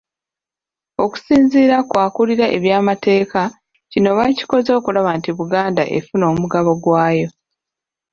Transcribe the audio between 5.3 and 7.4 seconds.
Buganda efuna omugabo gw'ayo.